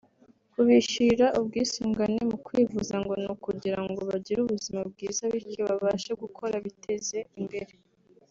[0.51, 7.19] Kubishyurira ubwisungane mu kwivuza ngo ni ukugira ngo bagire ubuzima bwiza bityo babashe gukora biteze
[7.39, 7.73] imbere